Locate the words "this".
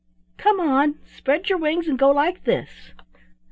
2.43-2.93